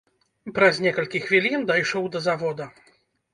Праз 0.55 0.79
некалькі 0.85 1.21
хвілін 1.25 1.67
дайшоў 1.73 2.09
да 2.17 2.23
завода. 2.29 2.69